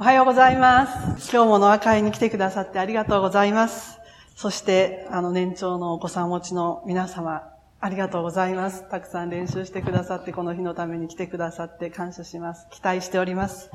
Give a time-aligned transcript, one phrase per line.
[0.00, 0.86] おはようございま
[1.18, 1.30] す。
[1.30, 3.98] 今日もノア会に来てくださってありがとうございます。
[4.34, 7.42] そして、あの、年長のお子さん持ちの皆様、
[7.80, 8.88] ありがとうございます。
[8.88, 12.66] たくさん練習してくださって、この日のために来てくださって感謝します。
[12.70, 13.70] 期待しております。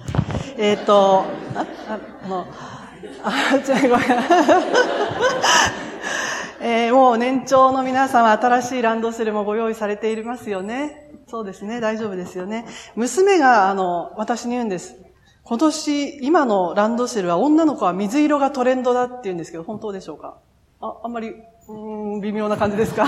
[0.57, 2.47] えっ、と、あ、ああの、
[3.23, 4.07] あ、ちょ、ごめん。
[6.59, 11.11] えーもう年長の皆様、新しいランドセルもご用意されていますよね。
[11.27, 12.65] そうですね、大丈夫ですよね。
[12.95, 15.04] 娘が、あの、私に言うんです。
[15.47, 20.37] 今年、今のランドセルは女の子は水色がトレンドだって言うんですけど、本当でしょうか？
[20.81, 21.35] あ、あんまり、
[21.69, 23.07] うん、微妙な感じですか？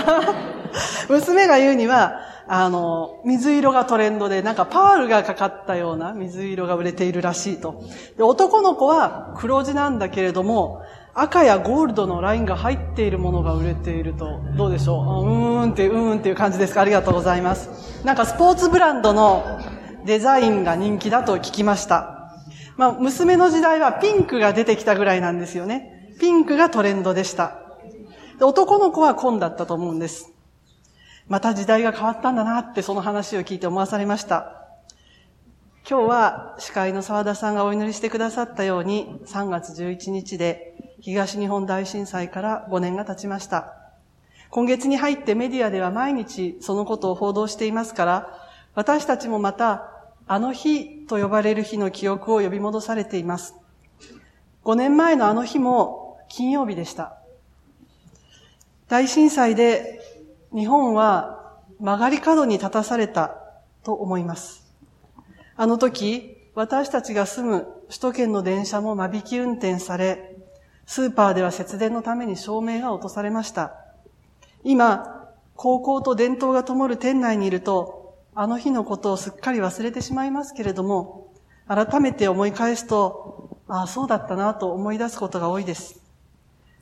[1.10, 7.82] 娘が言うには、あの、水色がトレンドで、なんかパールがかかったような水色が売れているらしいと。
[8.16, 10.82] で、男の子は黒地なんだけれども、
[11.14, 15.26] 赤やゴールドのラインが入っているものが売れていると、どうでしょう？
[15.26, 16.82] うーんって、うーんっていう感じですか？
[16.82, 18.04] ありがとうございます。
[18.04, 19.42] なんかスポーツブランドの
[20.04, 22.17] デザインが人気だと聞きました。
[22.78, 26.14] まあ、娘の時代はピンクが出てきたぐらいなんですよね。
[26.20, 27.58] ピンクがトレンドでした。
[28.38, 30.32] で男の子は紺だったと思うんです。
[31.26, 34.68] また時代が変わったんだなってその話を聞いて思わされました。
[35.90, 43.74] 今日は司会の沢田さんがお祈りしてくださったように3月11日で東日本大震災から5年が経ちました。
[44.50, 48.28] 今月に入ってメディアでは毎日そのことを報道していますから、
[48.76, 49.97] 私たちもまた
[50.30, 53.54] あの日と呼ばれる日の記憶を呼び戻されています。
[54.64, 57.16] 5年前のあの日も金曜日でした。
[58.88, 60.00] 大震災で
[60.54, 63.38] 日本は曲がり角に立たされた
[63.82, 64.66] と思います。
[65.56, 70.36] あの時、私たちが住む首都圏の電車も間引き運転され、
[70.84, 73.72] スーパーでは節電のために照明が落とされました。
[74.62, 77.97] 今、高校と伝統が灯る店内にいると、
[78.40, 81.32] あの日のことをすっかり忘れてしまいますけれども、
[81.66, 86.00] 改めて思い返すと、ああ、そうだったなと思い出すことが多いです。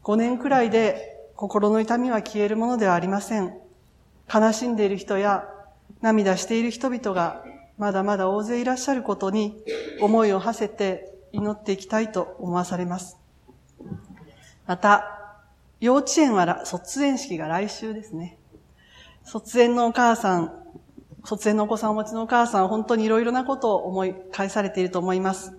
[0.02, 3.56] 5年くらいで心の痛みは消えるものではありません。
[4.30, 5.48] 悲しんでいる人や
[6.02, 7.42] 涙している人々が
[7.78, 9.56] まだまだ大勢いらっしゃることに
[10.02, 13.16] 思いを馳せて祈っていきたいと思わされます。
[14.66, 15.38] また、
[15.80, 18.36] 幼稚園は卒園式が来週ですね。
[19.24, 20.65] 卒園のお母さん、
[21.26, 25.52] 卒園のお子さんをお持ちのお母さん本当にいろいろなことを思い返されていると思います。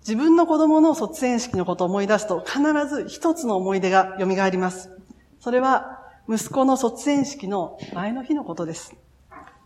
[0.00, 4.90] 自分の子供の卒園式のことを思い出すと必ず一つの思い出が蘇ります。
[5.38, 8.96] それは息子の卒園式の前の日のことです。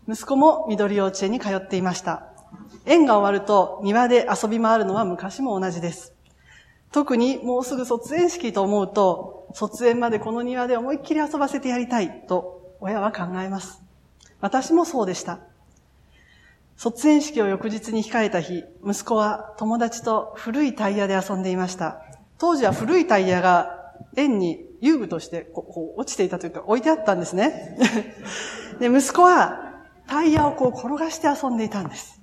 [0.07, 2.27] 息子も緑幼稚園に通っていました。
[2.85, 6.13] 園が終わると庭で遊び回るのは昔も同じです。
[6.91, 13.88] 特にもうすぐ卒園式と思うと、卒園までこの庭で思いっきり遊ばせてやりたいと親は考えます。
[14.41, 15.39] 私もそうでした。
[16.77, 22.01] 卒園式を翌日に控えた日、息子は友達と古いタイヤで遊んでいました。
[22.37, 27.77] 当時は古いタイヤが園に遊具としてこう落ちていたというか置いてあったんですね。
[28.79, 29.69] で、息子は
[30.07, 32.21] タイヤをこう転がして遊んでいたんです。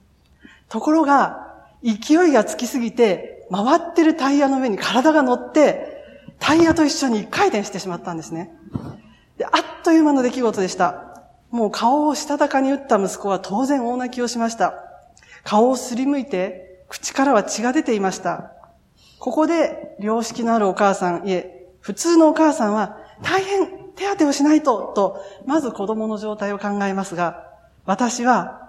[0.68, 6.04] ところが、勢いがつきすぎて、回ってるタイヤの上に体が乗って、
[6.38, 8.52] タイヤと一緒に一回転してしまったんですね。
[9.38, 9.52] で、あっ
[9.84, 11.15] という間の出来事でした。
[11.50, 14.74] もう顔をしたたかに打った息子は当然大泣きをしました。
[15.44, 18.52] 顔をすりむいて、口からは血が出ていました。
[19.18, 27.44] ここで、良識のあるお母さん、いえ、普通のお母さんは、大変手当てをしないと、と、まず子供の状態を考えますが、
[27.84, 28.66] 私は、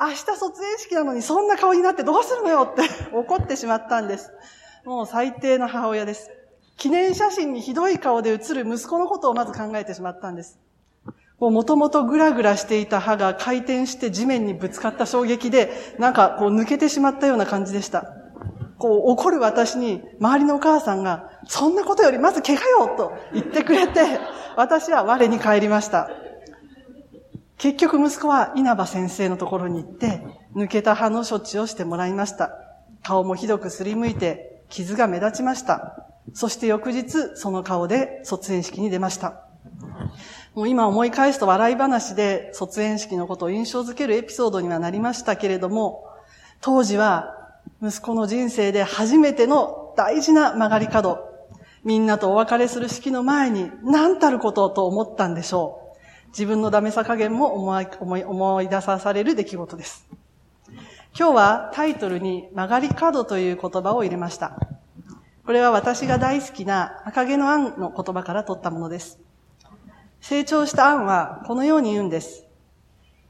[0.00, 4.30] 明日卒園式なのにそんな顔になってどうするのよって 怒ってしまったんです。
[4.84, 6.30] もう最低な母親です。
[6.76, 10.60] 記念写真にひどい顔で写る息子のことをまず考えてしまったんです。
[11.40, 18.12] もともとぐらぐらしていた歯が回転して地面にぶつかった衝撃で、なんかこう抜けてしまったような感じでした。
[18.78, 24.18] こう怒る私に周りのお母さんが、そんなことよりまず怪我よと言ってくれて、
[24.56, 26.10] 私は我に帰りました。
[27.56, 30.22] 結局息子は稲葉先生のところに行って、
[30.54, 32.50] 抜けた歯の処置をしてもらいました。
[33.02, 36.06] 顔もひどくすりむいて、傷が目立ちました。
[36.34, 39.44] そして翌日、その顔で卒園式に出ました。
[40.54, 46.04] もう今思い返すと笑い話で卒園式のことを印象づけるエピソードにはなりましたけれども、
[46.60, 47.34] 当時は
[47.82, 51.20] 息子の人生で初めての大事な曲がり角、
[51.84, 56.28] みんなとお別れする式の前に何たることと思ったんでしょう。
[56.30, 60.08] 自分のダメさ加減も思い思い思い出さされる出来事です。
[61.16, 64.58] 今日はタイトルに曲がり角という言葉を入れました。
[65.46, 69.18] これは私が大好きな赤毛のアンの言葉から取ったものです。
[70.20, 72.44] 成長したアンはこのように言うんです。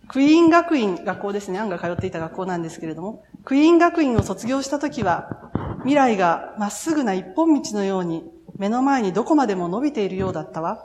[0.08, 1.58] クイーン学院、学校ですね。
[1.58, 5.50] アンが通っていた学校なんですけれども、クイーン学院を卒業したときは、
[5.80, 8.24] 未来がまっすぐな一本道のように
[8.56, 10.84] 目の前にどこまでも伸びているようだったわ。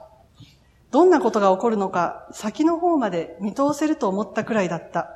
[0.92, 5.10] どんなことが起こるのか先の方まで見通せると思ったくらいだった。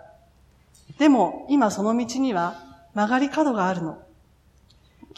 [0.97, 2.63] でも今その道には
[2.95, 3.99] 曲がり角があるの。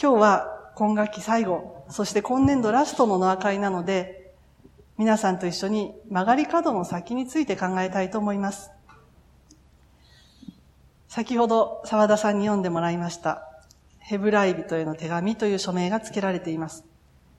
[0.02, 4.19] 今日は今学期最後、そして今年度ラストのノア会なので、
[5.00, 8.70] 皆さんと一緒に曲がり角の先について考えたいと思います。
[11.08, 13.48] 先ほど沢田さんに読んでもらいました。
[14.00, 16.84] ヘブライ人への手紙という署名が付けられています。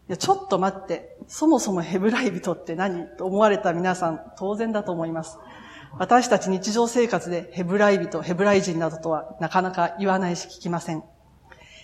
[0.08, 5.38] いや、ちょっと待って、そもそもヘブライ人って何と思われた皆さん、当然だと思います。
[5.98, 11.04] 私たち日常生活でヘブライ人、ヘブライ人などとはなかなか言わないし聞きません。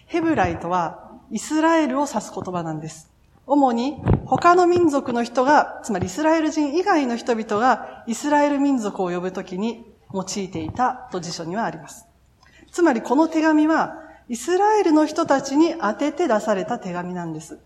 [0.06, 3.14] ヘブライとは、イスラエルを指す言葉なんです。
[3.46, 12.06] 主に他の民族の人が、つまりイスラエル人以外の人々がイスラエル民族を呼ぶときに用いていたと辞書にはあります。
[12.72, 17.60] つまりこの手紙はイスラエルの人たちに宛てて出された手紙なんです。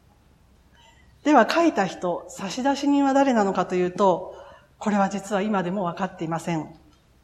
[1.24, 4.34] では書いた人、差出人は誰なのかというと、
[4.78, 6.74] これは実は今でも分かっていません。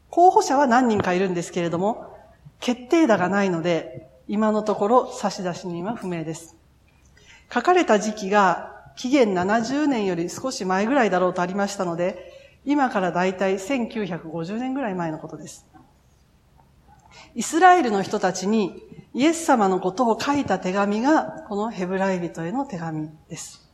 [0.09, 2.15] 候補者は何人かいるんですけれども、
[2.59, 6.56] 決定打がないので、今のところ差出人は不明です。
[7.53, 12.33] 書かれた時期が紀元70年より少し前ぐらいだろうとありましたので、
[12.65, 15.65] 今からだいたい1950年ぐらい前のことです。
[17.35, 18.83] イスラエルの人たちに
[19.13, 23.67] イエス様のことを書いた手紙がこのヘブライ人への手紙です。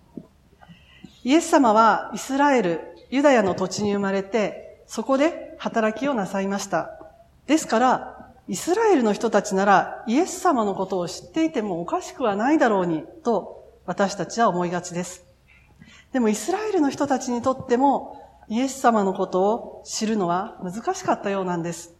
[1.23, 6.99] イエス様はイスラエル、ユダヤの土地に生まれて、そこで働きをなさいました。
[7.47, 15.25] ですから、イスラエルの人たちならイエス様のことを知っていてもおかしくはないだろうに、と私たちは思いがちです。
[16.11, 21.93] でもイスラエルの人たちにとってもイエス様のことを知るのは難しかったようなんです。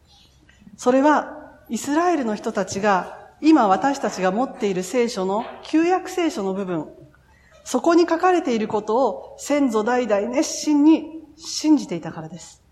[0.78, 6.88] それはイスラエルの人たちが今私たちが持っている聖書の旧約聖書の部分、
[7.66, 12.63] そこに書かれていることを先祖代々熱心に信じていたからです。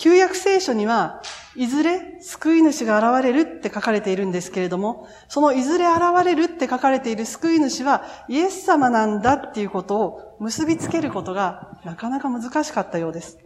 [0.00, 1.20] 旧約聖書には、
[1.54, 13.36] いずれ救い主が現れるって書かれているんですけれども、そのいずれ現れるって書かれている救い主はイエス様なんだっていうことを結びつけることがなかなか難しかったようです。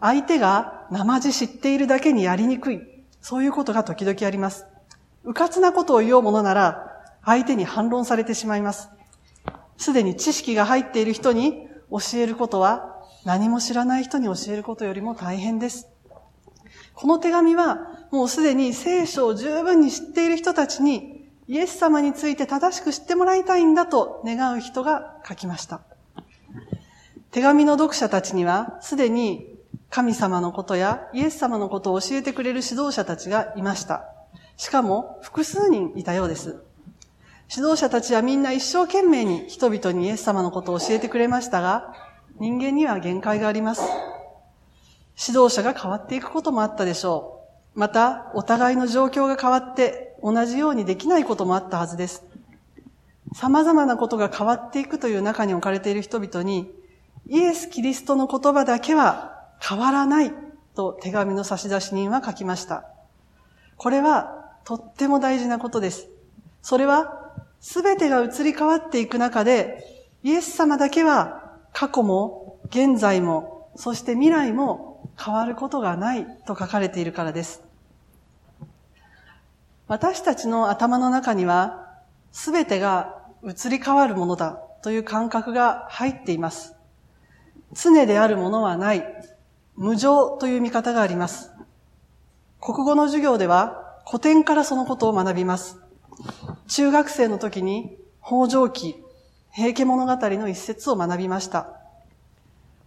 [0.00, 2.80] 相手が生地知っているだけにやりにくい。
[3.20, 4.66] そういうことが時々あります。
[5.22, 8.88] 迂闊なことを言おうものなら、相手に反論されてしまいます。
[9.76, 12.91] すでに知識が入っている人に教えることは
[13.24, 15.88] 何も知らない人に教えることよりも大変です。
[16.94, 17.78] この手紙は
[18.10, 25.80] もうすでに聖書を十分に知っている人たちにイエス様について正しく知ってもらいたいんだと願う人が書きました。
[27.30, 29.58] 手紙の読者たちにはすでに
[29.88, 34.04] 神様のことやイエス様のことを教えてくれる指導者たちがいました。
[34.56, 36.62] しかも複数人いたようです。
[37.54, 41.94] 指導者たちはみんな一生懸命に人々にイエス様のことを教えてくれましたが、
[42.38, 43.82] 人間には限界があります。
[45.18, 47.40] 指導者が変わっていくこともあったでしょ
[47.74, 47.78] う。
[47.78, 52.22] また、お互いの状況が変わって同じようにできないこともあったはずです。
[53.34, 56.70] 様々なことが変わっていくという中に置かれている人々に、
[57.28, 60.32] イエス・キリストの言葉だけは変わらない
[60.74, 62.84] と手紙の差出人は書きました。
[63.76, 66.08] これはとっても大事なことです。
[66.62, 67.30] それは
[67.60, 77.62] すべてが移り変わっていく中で、イエス様だけは過去も現在も、そして未来も変わることがないと書かれているからです。
[79.88, 81.98] 私たちの頭の中には、
[82.30, 86.74] すべてが移り変わるものだという感覚が入っています。
[87.72, 89.04] 常であるものはない、
[89.76, 91.50] 無常という見方があります。
[92.60, 95.78] 国語の授業では古典からそのことを学びます。
[96.68, 99.01] 中学生の時に北条記、
[99.54, 101.68] 平家物語の一節を学びました。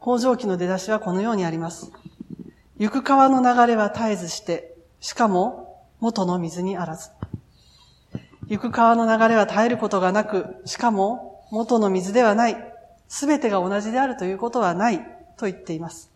[0.01, 1.91] 北条記の出だしはこのようにあります。
[2.79, 7.11] 行く川の流れは絶えずして、しかも元の水にあらず。
[8.47, 12.57] 行く川の流れは絶えることがなく、しかも元の水ではない。
[13.07, 14.97] すべてが同じであるということはない
[15.37, 16.11] と言っています。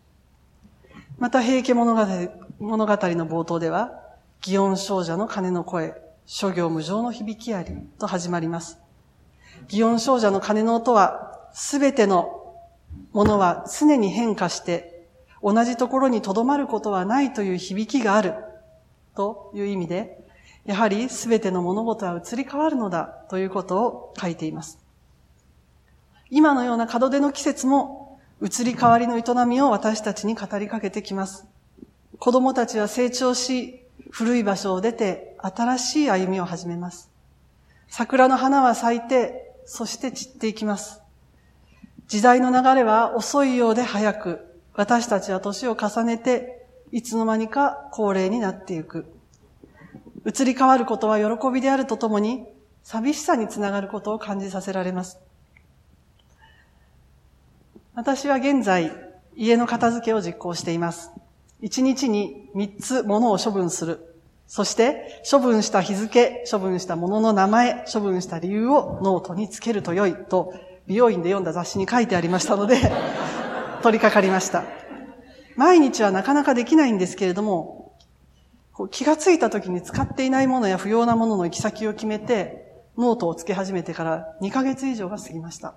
[1.19, 2.01] また平家物語
[2.59, 4.01] 物語の冒頭では、
[4.41, 5.93] 祇園少女の鐘の声、
[6.25, 8.79] 諸行無常の響きありと始まります。
[9.69, 12.55] 祇園少女の鐘の音は、すべての
[13.13, 15.07] ものは常に変化して、
[15.41, 18.33] 同じところに留まることはないという響きがある
[19.15, 20.19] という意味で、
[20.65, 24.79] やはりすべての物事は移り変わるのだということを書いています。
[26.29, 31.45] 今のような門出の季節も移り変わりの営みを私たちに語りかけてきます。
[32.19, 37.09] 子供たちは成長し、古い場所を出て新しい歩みを始めます。
[37.87, 40.99] 桜の花は咲いて、そして散っていきます。
[42.07, 44.39] 時代の流れは遅いようで早く、
[44.73, 49.05] 私たちは年を重ねて、いつの間にか高齢になっていく。
[50.25, 52.47] 移り変わることは喜びであるとともに、
[52.81, 55.19] 寂しさにつながることを感じさせられます。
[57.93, 58.91] 私は現在、
[59.35, 61.11] 家の片付けを実行しています。
[61.61, 64.08] 一日に三つ物を処分する。
[64.49, 70.55] そして、処分した日付、処分した物の名前、処分した理由をノートにつけると良いと、
[70.87, 72.77] 美容院で読んだ雑誌に書いてありましたので
[73.83, 74.63] 取り掛かりました。
[75.55, 77.93] 毎日はなかなかできないんですけれども、
[78.89, 85.75] 気がついた時に使っていないものや不要なものの行き先を決めて、ノートをつけ始めてから2ヶ月以上が過ぎました。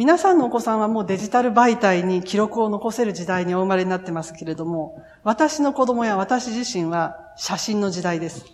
[0.00, 8.46] 皆さんのお子さんはもうデジタル媒体に記録を残せる時代にお生まれになってますけれども、私の子供や私自身は写真の時代です。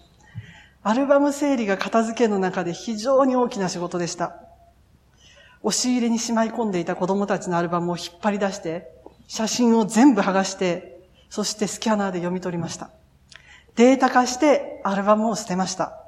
[0.82, 4.40] アルバム整理が片付けの中で非常に大きな仕事でした。
[5.62, 8.90] 押し入れにしまい込んでいた子供たちのアルバムを引っ張り出して、
[9.28, 10.98] 写真を全部剥がして、
[11.30, 12.90] そしてスキャナーで読み取りました。
[13.76, 16.05] データ化してアルバムを捨てました。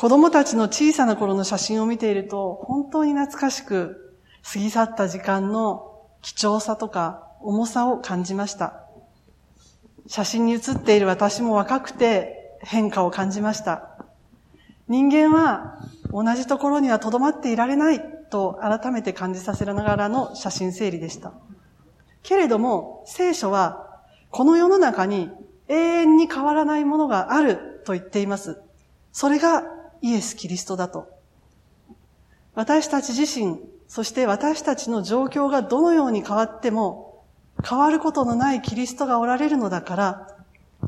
[0.00, 4.16] 子供たちの小さな頃の写真を見ていると、本当に懐かしく、
[4.50, 8.86] 過ぎ去った時間の貴重さとか重さを感じました。
[10.06, 13.90] 写真に写っている私も若くて変化を感じました。
[14.88, 15.76] 人間は
[16.10, 21.34] 同じところには留まっていられないと改めて感じさせながらの写真整理でした。
[22.22, 25.28] けれども、聖書はこの世の中に
[25.68, 28.62] 永遠に変わらないものがあると言っています。
[29.12, 29.62] それが
[30.02, 31.08] イエス・キリストだと。
[32.54, 37.24] 私たち自身、そして私たちの状況がどのように変わっても、
[37.62, 40.36] 変わることのないキリストがおられるのだから、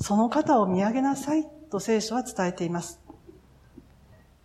[0.01, 3.01] その方を見上げなさいと聖書は伝えています。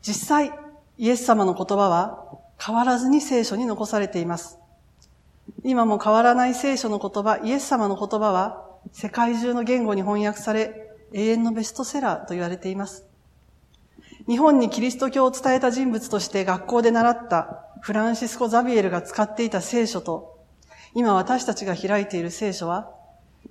[0.02, 0.52] 実際、
[0.98, 2.26] イエス様の言葉は
[2.60, 4.58] 変わらずに聖書に残されています。
[5.64, 13.06] 今も変わらない聖書の言葉、イエス様の言葉は世界中の言語に翻訳され、永遠のベストセラーと言われています。
[14.28, 20.38] 日本にキリスト教を伝えた人物として学校で習ったフランシスコ・ザビエルが使っていた聖書と、
[20.94, 22.92] 今私たちが開いている聖書は、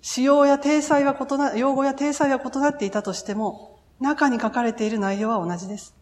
[0.02, 5.94] 使用や体裁は異な、用語や体裁は異なっていたとしても、中に書かれている内容は同じです。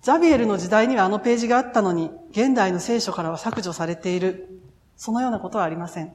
[0.00, 4.60] ザビエルの時代にはあのページがあったのに、現代の聖書からは削除されている。
[4.96, 6.14] そのようなことはありません。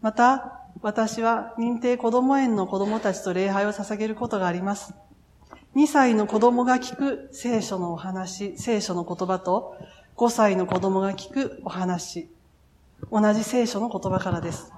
[0.00, 4.94] また、私は認定子供園の子供たちと礼拝を捧げることがあります。
[5.74, 9.74] 2歳の子供が聞く聖書のお話、聖書の言葉と、
[10.18, 12.28] 5歳の子供が聞くお話、
[13.10, 14.70] 同じ聖書の言葉からです。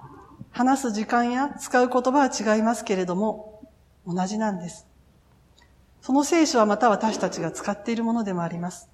[0.53, 3.69] 話す時間や使う言葉は違いますけれども、
[4.07, 4.87] 同じなんです。
[6.01, 8.89] その聖書はまた私たちが使っているものでもあります。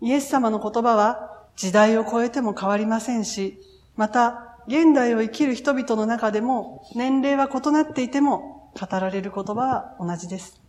[0.00, 3.58] イエス様の言葉は時代を超えても変わりませんし、
[3.96, 10.63] また現代を生きる人々の中でも年齢は異なっていても語られる言葉は同じです。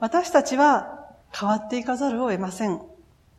[0.00, 2.80] 私たちは変わっていかざるを得ません。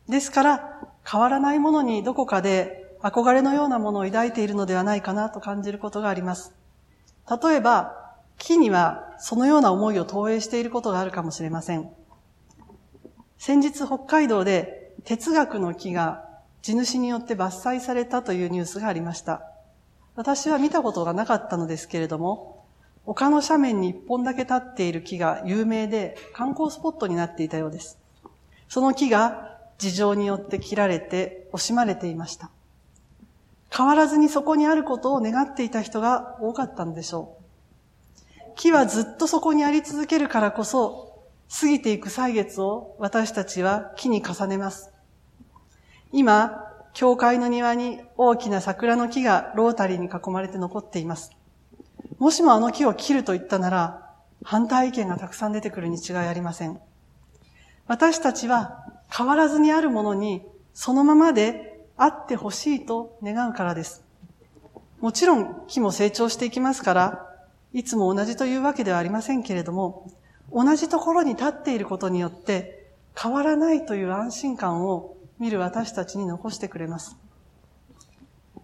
[0.08, 6.54] ですから、変わらないものにどこかで憧れのようなものを抱いているのではないかなと感じることがあります。
[7.42, 11.90] 例えば、木にはそのような思いを投影していることがあるかもしれません。
[13.38, 16.28] 先日北海道で哲学の木が
[16.62, 19.42] 地主によって伐採されたというニュースがありました。
[20.14, 22.59] 私は見たことがなかったのですけれども、
[23.06, 27.98] 丘の斜面に一本だけ立っている木が有名で観光スポットになっていたようです。
[28.68, 32.50] その木が事情によって切られて惜しまれていました。
[33.74, 38.52] 変わらずにそこにあることを願っていた人が多かったのでしょう。
[38.56, 41.22] 木はずっとそこにあり続けるからこそ、
[41.60, 44.90] 過ぎていく歳月を私たちは木に重ねます。
[46.12, 51.30] 今、教会の庭に大きな桜の木がロータリーに囲まれて残っています。
[52.20, 54.12] もしもあの木を切ると言ったなら、
[54.44, 56.78] 反対意見がたくさん出てくるに違いありません。
[57.86, 60.42] 私たちは変わらずにあるものに、
[60.74, 64.04] そのままであってほしいと願うからです。
[65.00, 67.26] もちろん木も成長していきますから、
[67.72, 70.06] いつも同じというわけではありませんけれども、
[70.52, 77.16] 同じところに立っていることによって変わらないという安心感を見る私たちに残してくれます。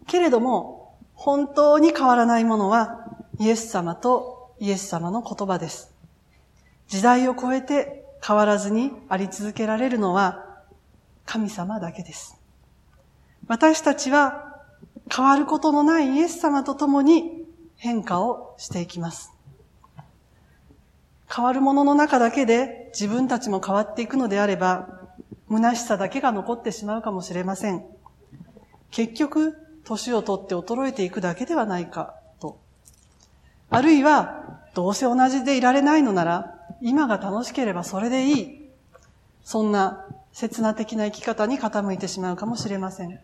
[0.07, 3.06] けれども、本当に変わらないものは
[3.39, 5.93] イエス様とイエス様の言葉です。
[6.89, 10.45] 時代を超えて変わらずにあり続けられるのは
[11.25, 12.41] 神様だけです。
[13.47, 14.65] 私たちは
[15.15, 17.45] 変わることのないイエス様と共に
[17.77, 19.33] 変化をしていきます。
[21.33, 24.89] 変わるものの中だけで自分たちも変わっていくのであれば、
[25.49, 27.85] 虚しさだけが残ってしまうかもしれません。
[28.91, 32.15] 結局、年をとって衰えていくだけではないか、
[33.71, 38.71] あるいは、どうせ同じでいられないのなら、今が楽しければそれでいい。
[39.43, 43.21] そんな刹那的な生き方に傾いてしまうかもしれません。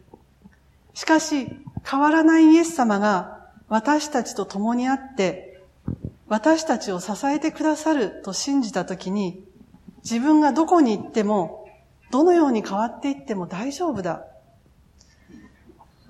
[0.94, 1.48] しかし、
[1.84, 5.62] 変わらないイエス様が私たちと共にあって、
[6.28, 9.44] 私たちを支えてくださると信じたときに、
[10.02, 11.66] 自分がどこに行っても、
[12.10, 14.24] どのように変わっていっても大丈夫だ。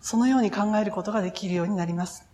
[0.00, 2.31] そのように考えることができるようになります。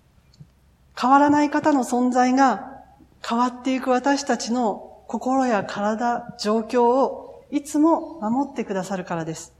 [1.00, 2.82] 変わらない方の存在が
[3.26, 9.54] 変わっていく私たちの心や体、状況をいつも守ってくださるからです。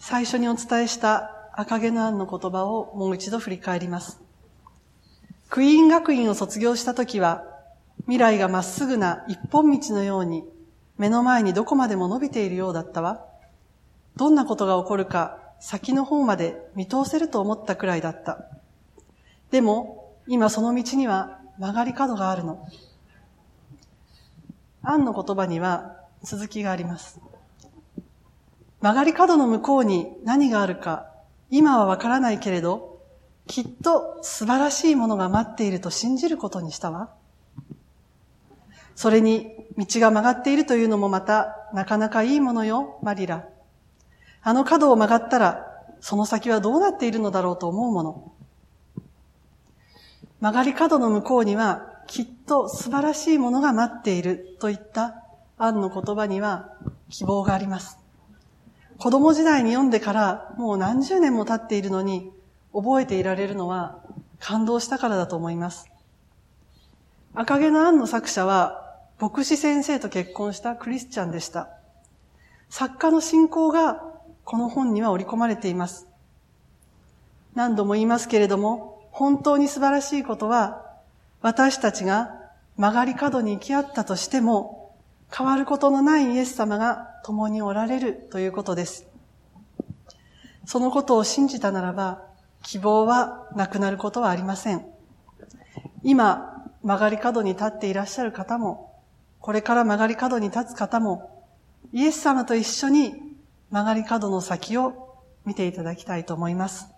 [0.00, 4.20] 最初にお伝えした赤毛のアンの言葉をもう一度振り返ります。
[5.48, 7.44] クイーン学院を卒業した時は、
[8.00, 10.44] 未来がまっすぐな一本道のように
[10.98, 13.24] 目の前にどこまでも伸びているようだったわ。
[14.16, 18.46] どんなことが起こるか先の方まで見通せると思ったくらいだった。
[19.50, 22.66] でも、今その道には曲がり角があるの。
[24.82, 27.20] アンの言葉には続きがあります。
[28.80, 31.10] 曲がり角の向こうに何があるか、
[31.50, 33.00] 今はわからないけれど、
[33.46, 37.10] きっと素晴らしいものが待っていると信じることにしたわ。
[38.94, 43.46] それに、道が曲がっているというのもまた、なかなかいいものよ、マリラ。
[44.46, 45.66] あの角を曲がったら、
[46.00, 48.32] その先はどうなっているのだろうと思うもの。
[50.40, 55.24] 曲がり角の向こうには、きっと素晴らしいものが待っているといった
[55.58, 56.76] アンの言葉には
[57.08, 57.98] 希望があります。
[58.98, 62.30] 子供時代に読んでからもう何十年も経っているのに
[62.72, 63.98] 覚えていられるのは
[64.38, 65.90] 感動したからだと思います。
[67.34, 71.68] 赤毛のアンの作者は牧師先生と結婚したクリスチャンでした。
[72.70, 74.14] 作家の信仰が
[74.46, 76.06] この本には織り込まれています。
[77.56, 80.86] 何度も言いますけれども、本当に素晴らしいことは、
[81.42, 82.30] 私たちが
[82.76, 84.94] 曲がり角に行き合ったとしても、
[85.36, 89.08] 変わることのないイエス様が共におられるということです。
[90.64, 92.22] そのことを信じたならば、
[92.62, 94.86] 希望はなくなることはありません。
[96.04, 98.94] 今、曲がり角に立っていらっしゃる方も、
[99.40, 101.44] これから曲がり角に立つ方も、
[101.92, 103.25] イエス様と一緒に
[103.70, 106.88] 曲がり角の先を見ていただきたいと思います。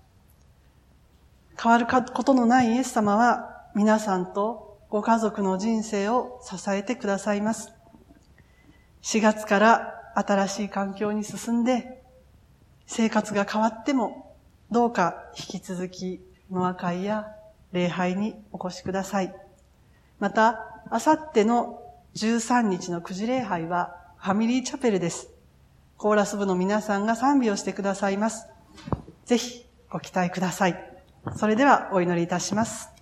[1.61, 7.73] 変わることのないイエス様は皆さんとご家族の人生を支えてくださいます。
[9.03, 12.03] 4月から新しい環境に進んで、
[12.87, 14.37] 生活が変わっても、
[14.71, 17.27] どうか引き続き、ノア会や
[17.73, 19.35] 礼拝にお越しください。
[20.19, 21.83] また、あさっての
[22.15, 25.31] 13日の9時礼拝は、ファミリーチャペルです。
[25.99, 28.47] コーラス部の皆さんが賛美をしてくださいます。
[29.27, 30.81] ぜひ、ご期待ください。
[31.37, 32.98] それでは、お祈りいたします。